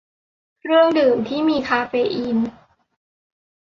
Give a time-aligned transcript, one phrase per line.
[0.59, 2.37] เครื่องดื่มที่มีคาเฟอีน